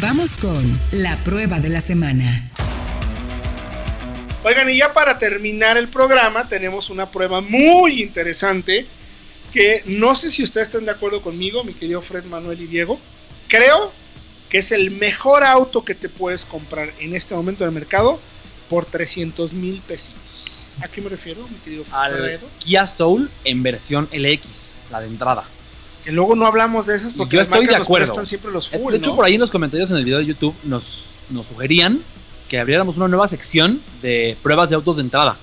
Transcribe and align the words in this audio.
Vamos 0.00 0.36
con 0.36 0.80
la 0.92 1.16
prueba 1.24 1.58
de 1.58 1.70
la 1.70 1.80
semana. 1.80 2.52
Oigan, 4.44 4.70
y 4.70 4.76
ya 4.76 4.92
para 4.92 5.18
terminar 5.18 5.76
el 5.76 5.88
programa, 5.88 6.48
tenemos 6.48 6.88
una 6.88 7.10
prueba 7.10 7.40
muy 7.40 8.00
interesante 8.00 8.86
que 9.52 9.82
no 9.86 10.14
sé 10.14 10.30
si 10.30 10.44
ustedes 10.44 10.68
están 10.68 10.84
de 10.84 10.92
acuerdo 10.92 11.20
conmigo, 11.20 11.64
mi 11.64 11.72
querido 11.72 12.00
Fred, 12.00 12.24
Manuel 12.26 12.60
y 12.60 12.66
Diego. 12.66 13.00
Creo 13.48 13.92
que 14.48 14.58
es 14.58 14.70
el 14.70 14.92
mejor 14.92 15.42
auto 15.42 15.84
que 15.84 15.96
te 15.96 16.08
puedes 16.08 16.44
comprar 16.44 16.92
en 17.00 17.16
este 17.16 17.34
momento 17.34 17.64
en 17.64 17.70
el 17.70 17.74
mercado 17.74 18.20
por 18.68 18.86
300 18.86 19.52
mil 19.54 19.82
pesitos. 19.88 20.68
¿A 20.80 20.86
qué 20.86 21.00
me 21.00 21.08
refiero, 21.08 21.44
mi 21.48 21.56
querido 21.56 21.84
Al 21.90 22.16
Fredo? 22.16 22.48
Kia 22.60 22.86
Soul 22.86 23.28
en 23.42 23.64
versión 23.64 24.08
LX, 24.12 24.70
la 24.92 25.00
de 25.00 25.08
entrada. 25.08 25.42
Que 26.04 26.12
luego 26.12 26.34
no 26.34 26.46
hablamos 26.46 26.86
de 26.86 26.96
esas 26.96 27.12
porque 27.12 27.36
Yo 27.36 27.40
las 27.40 27.48
estoy 27.48 27.66
de 27.66 27.76
acuerdo. 27.76 28.26
siempre 28.26 28.50
los 28.50 28.68
full, 28.68 28.92
de 28.92 28.98
hecho, 28.98 29.10
¿no? 29.10 29.16
por 29.16 29.24
ahí 29.24 29.34
en 29.34 29.40
los 29.40 29.50
comentarios 29.50 29.90
en 29.90 29.98
el 29.98 30.04
video 30.04 30.18
de 30.18 30.26
YouTube 30.26 30.54
nos, 30.64 31.04
nos 31.30 31.46
sugerían 31.46 31.98
que 32.48 32.58
abriéramos 32.58 32.96
una 32.96 33.08
nueva 33.08 33.28
sección 33.28 33.80
de 34.00 34.36
pruebas 34.42 34.70
de 34.70 34.76
autos 34.76 34.96
de 34.96 35.02
entrada. 35.02 35.36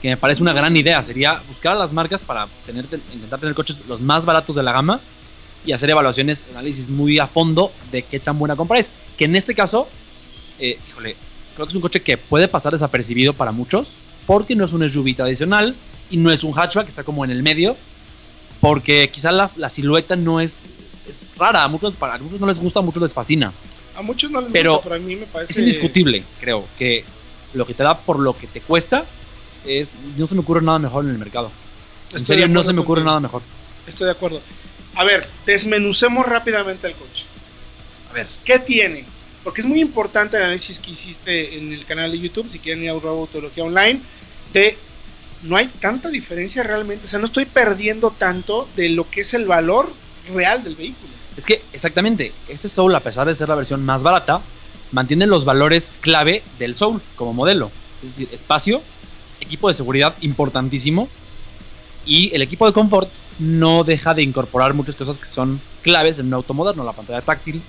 Que 0.00 0.10
me 0.10 0.16
parece 0.16 0.42
una 0.42 0.52
gran 0.52 0.76
idea. 0.76 1.02
Sería 1.02 1.40
buscar 1.48 1.72
a 1.72 1.76
las 1.76 1.92
marcas 1.92 2.22
para 2.22 2.46
tener, 2.66 2.84
intentar 3.12 3.40
tener 3.40 3.54
coches 3.54 3.78
los 3.88 4.00
más 4.00 4.24
baratos 4.24 4.54
de 4.54 4.62
la 4.62 4.72
gama 4.72 5.00
y 5.66 5.72
hacer 5.72 5.88
evaluaciones, 5.90 6.44
análisis 6.52 6.90
muy 6.90 7.18
a 7.18 7.26
fondo 7.26 7.72
de 7.90 8.02
qué 8.02 8.20
tan 8.20 8.38
buena 8.38 8.54
compra 8.54 8.78
es. 8.78 8.90
Que 9.16 9.24
en 9.24 9.34
este 9.34 9.54
caso, 9.54 9.88
eh, 10.60 10.78
híjole, 10.88 11.16
creo 11.54 11.66
que 11.66 11.70
es 11.70 11.74
un 11.76 11.80
coche 11.80 12.02
que 12.02 12.18
puede 12.18 12.48
pasar 12.48 12.72
desapercibido 12.72 13.32
para 13.32 13.50
muchos 13.50 13.88
porque 14.26 14.54
no 14.54 14.64
es 14.64 14.72
un 14.72 14.88
SUV 14.88 15.14
tradicional 15.16 15.74
y 16.10 16.18
no 16.18 16.30
es 16.30 16.44
un 16.44 16.52
hatchback, 16.52 16.88
está 16.88 17.02
como 17.02 17.24
en 17.24 17.30
el 17.30 17.42
medio. 17.42 17.76
Porque 18.64 19.10
quizá 19.12 19.30
la, 19.30 19.50
la 19.56 19.68
silueta 19.68 20.16
no 20.16 20.40
es, 20.40 20.64
es 21.06 21.24
rara, 21.36 21.64
a 21.64 21.68
muchos, 21.68 21.94
para, 21.96 22.14
a 22.14 22.18
muchos 22.18 22.40
no 22.40 22.46
les 22.46 22.58
gusta, 22.58 22.78
a 22.78 22.82
muchos 22.82 23.02
les 23.02 23.12
fascina. 23.12 23.52
A 23.94 24.00
muchos 24.02 24.30
no 24.30 24.40
les 24.40 24.50
Pero 24.52 24.76
gusta, 24.76 24.88
pero 24.88 24.94
a 24.96 25.06
mí 25.06 25.16
me 25.16 25.26
parece... 25.26 25.52
Es 25.52 25.58
indiscutible, 25.58 26.24
creo, 26.40 26.64
que 26.78 27.04
lo 27.52 27.66
que 27.66 27.74
te 27.74 27.82
da 27.82 27.98
por 27.98 28.18
lo 28.18 28.36
que 28.36 28.46
te 28.46 28.60
cuesta 28.62 29.04
es. 29.66 29.90
No 30.16 30.26
se 30.26 30.34
me 30.34 30.40
ocurre 30.40 30.62
nada 30.62 30.78
mejor 30.78 31.04
en 31.04 31.10
el 31.10 31.18
mercado. 31.18 31.50
En 32.10 32.16
Estoy 32.16 32.36
serio, 32.36 32.48
no 32.48 32.64
se 32.64 32.72
me 32.72 32.80
ocurre 32.80 33.02
contigo. 33.02 33.10
nada 33.10 33.20
mejor. 33.20 33.42
Estoy 33.86 34.06
de 34.06 34.12
acuerdo. 34.12 34.40
A 34.96 35.04
ver, 35.04 35.28
desmenucemos 35.44 36.24
rápidamente 36.26 36.86
el 36.86 36.94
coche. 36.94 37.24
A 38.10 38.14
ver, 38.14 38.26
¿Qué 38.44 38.58
tiene? 38.60 39.04
Porque 39.42 39.60
es 39.60 39.66
muy 39.66 39.80
importante 39.80 40.38
el 40.38 40.42
análisis 40.44 40.80
que 40.80 40.92
hiciste 40.92 41.58
en 41.58 41.70
el 41.72 41.84
canal 41.84 42.10
de 42.10 42.18
YouTube, 42.18 42.48
si 42.48 42.60
quieren 42.60 42.82
ir 42.82 42.88
a 42.88 42.92
Autología 42.92 43.64
Online, 43.64 44.00
de 44.54 44.76
no 45.44 45.56
hay 45.56 45.68
tanta 45.68 46.08
diferencia 46.08 46.62
realmente, 46.62 47.06
o 47.06 47.08
sea, 47.08 47.18
no 47.18 47.26
estoy 47.26 47.44
perdiendo 47.44 48.10
tanto 48.10 48.68
de 48.76 48.88
lo 48.88 49.08
que 49.08 49.22
es 49.22 49.34
el 49.34 49.46
valor 49.46 49.90
real 50.32 50.64
del 50.64 50.74
vehículo. 50.74 51.12
es 51.36 51.44
que 51.44 51.62
exactamente, 51.72 52.32
este 52.48 52.68
Soul, 52.68 52.94
a 52.94 53.00
pesar 53.00 53.26
de 53.26 53.36
ser 53.36 53.48
la 53.48 53.54
versión 53.54 53.84
más 53.84 54.02
barata, 54.02 54.40
mantiene 54.92 55.26
los 55.26 55.44
valores 55.44 55.92
clave 56.00 56.42
del 56.58 56.76
Soul 56.76 57.00
como 57.16 57.32
modelo. 57.32 57.70
Es 58.02 58.10
decir, 58.10 58.28
espacio, 58.32 58.80
equipo 59.40 59.68
de 59.68 59.74
seguridad 59.74 60.14
importantísimo 60.20 61.08
y 62.06 62.34
el 62.34 62.42
equipo 62.42 62.66
de 62.66 62.72
confort 62.72 63.08
no 63.38 63.84
deja 63.84 64.14
de 64.14 64.22
incorporar 64.22 64.74
muchas 64.74 64.94
cosas 64.94 65.18
que 65.18 65.26
son 65.26 65.60
claves 65.82 66.18
en 66.18 66.26
un 66.26 66.34
auto 66.34 66.54
moderno, 66.54 66.84
la 66.84 66.92
pantalla 66.92 67.20
táctil, 67.20 67.60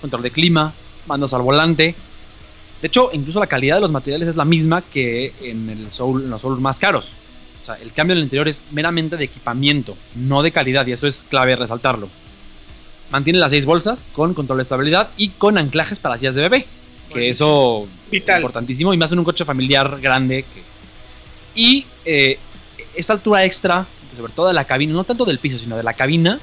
control 0.00 0.22
de 0.22 0.30
clima, 0.30 0.72
mandos 1.06 1.32
al 1.34 1.42
volante. 1.42 1.94
De 2.82 2.88
hecho, 2.88 3.10
incluso 3.12 3.40
la 3.40 3.46
calidad 3.46 3.76
de 3.76 3.80
los 3.82 3.90
materiales 3.90 4.28
es 4.28 4.36
la 4.36 4.44
misma 4.44 4.82
que 4.82 5.32
en, 5.42 5.70
el 5.70 5.90
Soul, 5.90 6.24
en 6.24 6.30
los 6.30 6.40
Soul 6.42 6.60
más 6.60 6.78
caros. 6.78 7.10
O 7.62 7.66
sea, 7.66 7.76
el 7.76 7.92
cambio 7.92 8.12
en 8.12 8.18
el 8.18 8.24
interior 8.24 8.46
es 8.46 8.62
meramente 8.72 9.16
de 9.16 9.24
equipamiento, 9.24 9.96
no 10.16 10.42
de 10.42 10.52
calidad, 10.52 10.86
y 10.86 10.92
eso 10.92 11.06
es 11.06 11.24
clave 11.28 11.56
resaltarlo. 11.56 12.08
Mantiene 13.10 13.38
las 13.38 13.50
seis 13.52 13.64
bolsas 13.64 14.04
con 14.12 14.34
control 14.34 14.58
de 14.58 14.62
estabilidad 14.64 15.08
y 15.16 15.30
con 15.30 15.56
anclajes 15.56 15.98
para 15.98 16.18
sillas 16.18 16.34
de 16.34 16.42
bebé. 16.42 16.66
Que 17.08 17.14
Buenísimo. 17.20 17.84
eso 17.84 17.88
Vital. 18.10 18.40
importantísimo 18.40 18.92
y 18.92 18.96
más 18.98 19.12
en 19.12 19.18
un 19.18 19.24
coche 19.24 19.44
familiar 19.44 19.98
grande. 20.00 20.42
que- 20.42 20.62
Y 21.60 21.86
eh, 22.04 22.38
esa 22.96 23.12
altura 23.14 23.44
extra, 23.44 23.86
sobre 24.16 24.32
todo 24.32 24.48
de 24.48 24.52
la 24.54 24.64
cabina, 24.64 24.92
no 24.92 25.04
tanto 25.04 25.24
del 25.24 25.38
piso, 25.38 25.56
sino 25.58 25.76
de 25.76 25.82
la 25.84 25.94
cabina, 25.94 26.38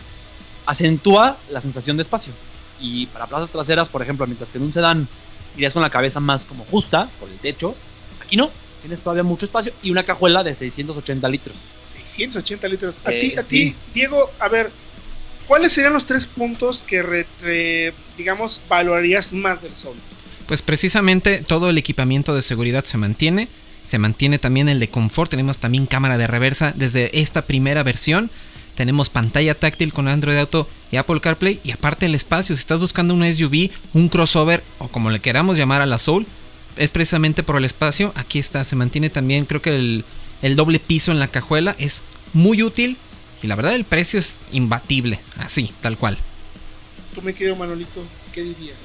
acentúa 0.65 1.37
la 1.49 1.61
sensación 1.61 1.97
de 1.97 2.03
espacio. 2.03 2.33
Y 2.79 3.05
para 3.07 3.27
plazas 3.27 3.49
traseras, 3.49 3.89
por 3.89 4.01
ejemplo, 4.01 4.25
mientras 4.25 4.49
que 4.49 4.57
en 4.57 4.63
un 4.63 4.73
sedán 4.73 5.07
irías 5.55 5.73
con 5.73 5.81
la 5.81 5.89
cabeza 5.89 6.19
más 6.19 6.45
como 6.45 6.63
justa 6.65 7.09
por 7.19 7.29
el 7.29 7.37
techo, 7.37 7.75
aquí 8.23 8.35
no, 8.37 8.49
tienes 8.81 8.99
todavía 9.01 9.23
mucho 9.23 9.45
espacio 9.45 9.73
y 9.83 9.91
una 9.91 10.03
cajuela 10.03 10.43
de 10.43 10.55
680 10.55 11.27
litros. 11.29 11.55
680 12.05 12.67
litros. 12.67 13.01
A 13.05 13.11
Eh, 13.11 13.19
ti, 13.19 13.37
a 13.37 13.43
sí. 13.43 13.47
ti, 13.71 13.75
Diego, 13.93 14.29
a 14.39 14.47
ver, 14.49 14.69
¿cuáles 15.47 15.71
serían 15.71 15.93
los 15.93 16.05
tres 16.05 16.27
puntos 16.27 16.83
que, 16.83 17.01
re- 17.01 17.27
re- 17.41 17.93
digamos, 18.17 18.61
valorarías 18.69 19.33
más 19.33 19.61
del 19.61 19.75
Soul? 19.75 19.95
Pues 20.47 20.61
precisamente 20.61 21.39
todo 21.39 21.69
el 21.69 21.77
equipamiento 21.77 22.35
de 22.35 22.41
seguridad 22.41 22.83
se 22.83 22.97
mantiene. 22.97 23.47
Se 23.85 23.97
mantiene 23.99 24.37
también 24.39 24.69
el 24.69 24.79
de 24.79 24.89
confort. 24.89 25.29
Tenemos 25.31 25.57
también 25.57 25.85
cámara 25.85 26.17
de 26.17 26.27
reversa 26.27 26.73
desde 26.75 27.19
esta 27.19 27.43
primera 27.43 27.83
versión. 27.83 28.29
Tenemos 28.81 29.11
pantalla 29.11 29.53
táctil 29.53 29.93
con 29.93 30.07
Android 30.07 30.37
Auto 30.37 30.67
y 30.91 30.95
Apple 30.95 31.21
CarPlay. 31.21 31.59
Y 31.63 31.69
aparte 31.69 32.07
el 32.07 32.15
espacio, 32.15 32.55
si 32.55 32.61
estás 32.61 32.79
buscando 32.79 33.13
una 33.13 33.31
SUV, 33.31 33.69
un 33.93 34.09
crossover 34.09 34.63
o 34.79 34.87
como 34.87 35.11
le 35.11 35.19
queramos 35.19 35.55
llamar 35.55 35.83
a 35.83 35.85
la 35.85 35.99
Soul, 35.99 36.25
es 36.77 36.89
precisamente 36.89 37.43
por 37.43 37.57
el 37.57 37.65
espacio. 37.65 38.11
Aquí 38.15 38.39
está, 38.39 38.63
se 38.63 38.75
mantiene 38.75 39.11
también, 39.11 39.45
creo 39.45 39.61
que 39.61 39.75
el, 39.75 40.03
el 40.41 40.55
doble 40.55 40.79
piso 40.79 41.11
en 41.11 41.19
la 41.19 41.27
cajuela 41.27 41.75
es 41.77 42.01
muy 42.33 42.63
útil. 42.63 42.97
Y 43.43 43.47
la 43.47 43.55
verdad 43.55 43.75
el 43.75 43.83
precio 43.83 44.19
es 44.19 44.39
imbatible, 44.51 45.19
así, 45.37 45.71
tal 45.81 45.95
cual. 45.99 46.17
Tú, 47.13 47.21
mi 47.21 47.33
querido 47.33 47.57
Manolito, 47.57 48.03
¿qué 48.33 48.41
dirías? 48.41 48.77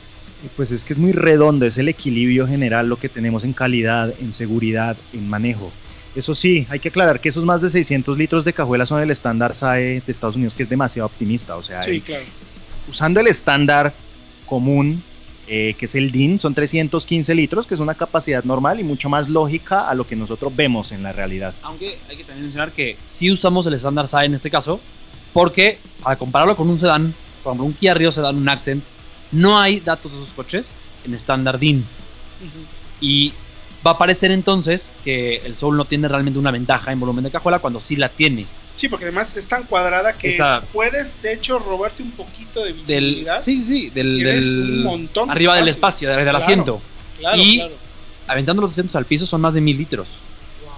Pues 0.56 0.72
es 0.72 0.84
que 0.84 0.92
es 0.92 0.98
muy 0.98 1.12
redondo, 1.12 1.64
es 1.64 1.78
el 1.78 1.88
equilibrio 1.88 2.46
general 2.46 2.86
lo 2.90 2.98
que 2.98 3.08
tenemos 3.08 3.44
en 3.44 3.54
calidad, 3.54 4.12
en 4.20 4.34
seguridad, 4.34 4.94
en 5.14 5.26
manejo. 5.30 5.72
Eso 6.16 6.34
sí, 6.34 6.66
hay 6.70 6.80
que 6.80 6.88
aclarar 6.88 7.20
que 7.20 7.28
esos 7.28 7.44
más 7.44 7.60
de 7.62 7.68
600 7.70 8.16
litros 8.16 8.44
de 8.44 8.52
cajuela 8.54 8.86
son 8.86 9.02
el 9.02 9.10
estándar 9.10 9.54
SAE 9.54 10.00
de 10.00 10.12
Estados 10.12 10.34
Unidos, 10.36 10.54
que 10.54 10.62
es 10.62 10.68
demasiado 10.68 11.06
optimista. 11.06 11.56
O 11.56 11.62
sea, 11.62 11.82
Sí, 11.82 11.90
el- 11.90 12.02
claro. 12.02 12.24
usando 12.88 13.20
el 13.20 13.26
estándar 13.26 13.92
común, 14.46 15.02
eh, 15.46 15.74
que 15.78 15.84
es 15.86 15.94
el 15.94 16.10
DIN, 16.10 16.40
son 16.40 16.54
315 16.54 17.34
litros, 17.34 17.66
que 17.66 17.74
es 17.74 17.80
una 17.80 17.94
capacidad 17.94 18.42
normal 18.44 18.80
y 18.80 18.84
mucho 18.84 19.08
más 19.10 19.28
lógica 19.28 19.88
a 19.88 19.94
lo 19.94 20.06
que 20.06 20.16
nosotros 20.16 20.56
vemos 20.56 20.90
en 20.90 21.02
la 21.02 21.12
realidad. 21.12 21.54
Aunque 21.62 21.98
hay 22.08 22.16
que 22.16 22.24
también 22.24 22.44
mencionar 22.44 22.72
que 22.72 22.96
sí 23.10 23.30
usamos 23.30 23.66
el 23.66 23.74
estándar 23.74 24.08
SAE 24.08 24.24
en 24.26 24.34
este 24.34 24.50
caso, 24.50 24.80
porque 25.34 25.78
para 26.02 26.16
compararlo 26.16 26.56
con 26.56 26.70
un 26.70 26.80
sedán, 26.80 27.14
por 27.44 27.50
ejemplo, 27.52 27.66
un 27.66 27.74
Kia 27.74 27.92
Rio 27.94 28.10
sedán, 28.10 28.36
un 28.36 28.48
Accent, 28.48 28.82
no 29.32 29.58
hay 29.58 29.80
datos 29.80 30.10
de 30.12 30.18
esos 30.18 30.32
coches 30.32 30.74
en 31.04 31.12
estándar 31.14 31.58
DIN. 31.58 31.84
Y 33.00 33.32
va 33.84 33.92
a 33.92 33.98
parecer 33.98 34.30
entonces 34.30 34.92
que 35.04 35.36
el 35.44 35.56
Soul 35.56 35.76
no 35.76 35.84
tiene 35.84 36.06
realmente 36.08 36.38
una 36.38 36.50
ventaja 36.50 36.92
en 36.92 37.00
volumen 37.00 37.24
de 37.24 37.30
cajuela 37.30 37.58
cuando 37.58 37.80
sí 37.80 37.96
la 37.96 38.08
tiene. 38.08 38.46
Sí, 38.76 38.88
porque 38.88 39.06
además 39.06 39.34
es 39.36 39.46
tan 39.48 39.62
cuadrada 39.64 40.12
que 40.12 40.28
Esa- 40.28 40.60
puedes, 40.72 41.22
de 41.22 41.32
hecho, 41.32 41.58
robarte 41.58 42.02
un 42.02 42.10
poquito 42.10 42.60
de 42.62 42.74
Del, 42.74 43.04
visibilidad. 43.04 43.42
sí, 43.42 43.62
sí, 43.62 43.88
del, 43.90 44.18
del- 44.22 44.60
un 44.78 44.82
montón 44.82 45.28
de 45.28 45.32
arriba 45.32 45.54
del 45.56 45.68
espacio. 45.68 46.08
espacio, 46.08 46.08
del, 46.10 46.16
del 46.18 46.24
Claro. 46.26 46.38
asiento. 46.44 46.80
Claro, 47.18 47.42
y- 47.42 47.56
claro. 47.58 47.74
Aventando 48.28 48.60
los 48.62 48.72
asientos 48.72 48.96
al 48.96 49.04
piso 49.06 49.24
son 49.24 49.40
más 49.40 49.54
de 49.54 49.60
mil 49.60 49.78
litros. 49.78 50.08
Wow. 50.64 50.72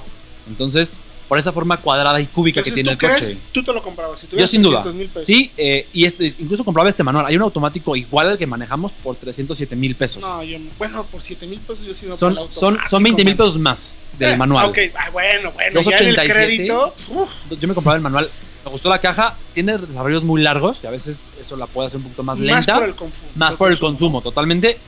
Entonces, 0.51 0.99
por 1.29 1.39
esa 1.39 1.53
forma 1.53 1.77
cuadrada 1.77 2.21
y 2.21 2.27
cúbica 2.27 2.63
que 2.63 2.73
tiene 2.73 2.97
¿tú 2.97 3.07
el 3.07 3.13
crees? 3.13 3.29
coche. 3.33 3.39
Tú 3.53 3.63
te 3.63 3.73
lo 3.73 3.83
comprabas. 3.83 4.19
Si 4.21 4.27
Yo 4.35 4.47
sin 4.47 4.63
duda. 4.63 4.83
300 4.83 4.95
mil 4.95 5.09
pesos. 5.09 5.27
Sí, 5.27 5.51
eh, 5.59 5.87
y 5.93 6.05
este, 6.07 6.35
incluso 6.39 6.65
compraba 6.65 6.89
este 6.89 7.05
manual. 7.05 7.27
Hay 7.27 7.37
un 7.37 7.43
automático 7.43 7.95
igual 7.97 8.31
al 8.31 8.39
que 8.39 8.47
manejamos 8.47 8.93
por 9.03 9.15
307 9.17 9.77
mil 9.77 9.95
pesos. 9.95 10.23
No, 10.23 10.43
yo, 10.43 10.59
bueno, 10.79 11.05
por 11.05 11.21
7 11.21 11.47
mil 11.47 11.61
pesos 11.61 11.85
yo 11.85 11.93
sí 11.95 12.07
me 12.07 12.17
son, 12.17 12.37
son, 12.51 12.79
son 12.89 13.03
20 13.03 13.25
mil 13.25 13.37
pesos 13.37 13.59
más 13.59 13.95
del 14.19 14.33
Eh, 14.33 14.37
manual. 14.37 14.67
Ok, 14.71 14.79
ah, 14.97 15.11
bueno, 15.11 15.53
bueno, 15.53 15.81
ya 15.83 15.97
en 15.99 16.09
el 16.09 16.17
287. 16.17 16.33
crédito. 16.33 16.95
uf, 17.11 17.31
Yo 17.61 17.69
me 17.69 17.75
compraba 17.75 17.97
el 17.97 18.03
manual. 18.03 18.27
Me 18.65 18.71
gustó 18.71 18.89
la 18.89 18.99
caja. 18.99 19.37
Tiene 19.55 19.77
desarrollos 19.79 20.25
muy 20.25 20.43
largos 20.43 20.79
y 20.83 20.87
a 20.87 20.91
veces 20.91 21.31
eso 21.41 21.57
la 21.57 21.67
puede 21.67 21.89
hacer 21.89 21.99
un 21.99 22.05
poquito 22.05 22.23
más 22.23 22.39
más 22.39 22.47
lenta. 22.47 22.75
por 22.75 22.85
el 22.85 22.95
más 23.37 23.55
por 23.57 23.71
el 23.71 23.79
consumo, 23.79 24.21
totalmente. 24.23 24.79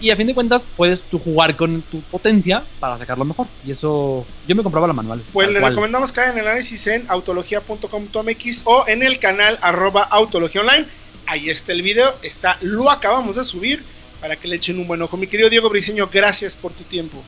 Y 0.00 0.10
a 0.10 0.16
fin 0.16 0.26
de 0.26 0.34
cuentas, 0.34 0.64
puedes 0.76 1.02
tú 1.02 1.18
jugar 1.18 1.56
con 1.56 1.82
tu 1.82 2.00
potencia 2.00 2.62
para 2.80 2.96
sacarlo 2.96 3.24
mejor. 3.24 3.46
Y 3.66 3.72
eso, 3.72 4.24
yo 4.48 4.56
me 4.56 4.62
compraba 4.62 4.86
la 4.86 4.94
manual. 4.94 5.22
Pues 5.32 5.48
le 5.50 5.60
cual. 5.60 5.72
recomendamos 5.72 6.12
que 6.12 6.20
hagan 6.20 6.38
el 6.38 6.46
análisis 6.46 6.86
en 6.86 7.04
autología.com.mx 7.08 8.62
o 8.64 8.84
en 8.88 9.02
el 9.02 9.18
canal 9.18 9.58
arroba 9.60 10.02
autología 10.02 10.62
online. 10.62 10.86
Ahí 11.26 11.50
está 11.50 11.72
el 11.72 11.82
video, 11.82 12.12
está, 12.22 12.56
lo 12.62 12.90
acabamos 12.90 13.36
de 13.36 13.44
subir 13.44 13.84
para 14.20 14.36
que 14.36 14.48
le 14.48 14.56
echen 14.56 14.78
un 14.78 14.86
buen 14.86 15.02
ojo. 15.02 15.16
Mi 15.16 15.26
querido 15.26 15.50
Diego 15.50 15.68
Briseño, 15.68 16.08
gracias 16.10 16.56
por 16.56 16.72
tu 16.72 16.82
tiempo. 16.84 17.22